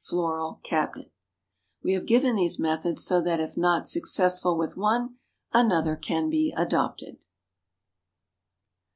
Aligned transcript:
Floral 0.00 0.58
Cabinet. 0.64 1.12
We 1.84 1.92
have 1.92 2.04
given 2.04 2.34
these 2.34 2.58
methods 2.58 3.04
so 3.04 3.20
that 3.20 3.38
if 3.38 3.56
not 3.56 3.86
successful 3.86 4.58
with 4.58 4.76
one, 4.76 5.18
another 5.52 5.94
can 5.94 6.28
be 6.28 6.52
adopted. 6.56 7.18